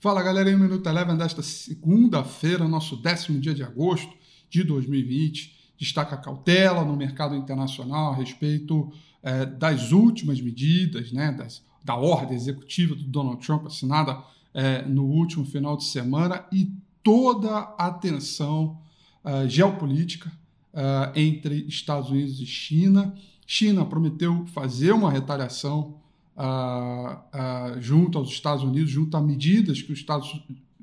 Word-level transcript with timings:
Fala 0.00 0.22
galera, 0.22 0.48
em 0.48 0.54
um 0.54 0.60
Minuto 0.60 0.88
Eleven 0.88 1.16
desta 1.16 1.42
segunda-feira, 1.42 2.68
nosso 2.68 2.96
décimo 2.96 3.40
dia 3.40 3.52
de 3.52 3.64
agosto 3.64 4.12
de 4.48 4.62
2020. 4.62 5.72
Destaca 5.76 6.14
a 6.14 6.18
cautela 6.18 6.84
no 6.84 6.96
mercado 6.96 7.34
internacional 7.34 8.12
a 8.12 8.14
respeito 8.14 8.92
é, 9.20 9.44
das 9.44 9.90
últimas 9.90 10.40
medidas, 10.40 11.10
né, 11.10 11.32
das, 11.32 11.64
da 11.84 11.96
ordem 11.96 12.36
executiva 12.36 12.94
do 12.94 13.02
Donald 13.02 13.44
Trump 13.44 13.66
assinada 13.66 14.22
é, 14.54 14.82
no 14.82 15.02
último 15.02 15.44
final 15.44 15.76
de 15.76 15.82
semana 15.82 16.46
e 16.52 16.72
toda 17.02 17.58
a 17.76 17.90
tensão 17.90 18.78
é, 19.24 19.48
geopolítica 19.48 20.30
entre 21.16 21.66
Estados 21.66 22.08
Unidos 22.08 22.38
e 22.38 22.46
China. 22.46 23.12
China 23.44 23.84
prometeu 23.84 24.46
fazer 24.46 24.92
uma 24.92 25.10
retaliação 25.10 25.96
uh, 26.38 27.16
uh, 27.16 27.80
junto 27.80 28.16
aos 28.16 28.30
Estados 28.30 28.62
Unidos, 28.62 28.90
junto 28.90 29.16
a 29.16 29.20
medidas 29.20 29.82
que 29.82 29.92
os 29.92 29.98
Estados, 29.98 30.40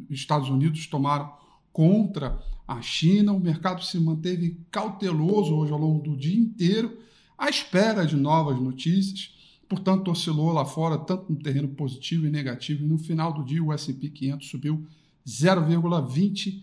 Estados 0.09 0.49
Unidos 0.49 0.85
tomaram 0.87 1.31
contra 1.71 2.37
a 2.67 2.81
China. 2.81 3.31
O 3.31 3.39
mercado 3.39 3.81
se 3.83 3.97
manteve 3.99 4.59
cauteloso 4.69 5.55
hoje 5.55 5.71
ao 5.71 5.79
longo 5.79 6.03
do 6.03 6.17
dia 6.17 6.37
inteiro, 6.37 6.99
à 7.37 7.49
espera 7.49 8.05
de 8.05 8.17
novas 8.17 8.59
notícias. 8.59 9.33
Portanto, 9.67 10.11
oscilou 10.11 10.51
lá 10.51 10.63
fora, 10.65 10.97
tanto 10.97 11.31
no 11.31 11.39
terreno 11.39 11.69
positivo 11.69 12.27
e 12.27 12.29
negativo. 12.29 12.83
E 12.83 12.87
no 12.87 12.99
final 12.99 13.33
do 13.33 13.43
dia, 13.43 13.63
o 13.63 13.73
S&P 13.73 14.09
500 14.09 14.47
subiu 14.47 14.85
0,27%. 15.25 16.61